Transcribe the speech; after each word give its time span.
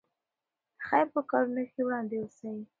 د 0.77 0.79
خیر 0.87 1.05
په 1.13 1.21
کارونو 1.31 1.63
کې 1.71 1.81
وړاندې 1.83 2.15
اوسئ. 2.21 2.49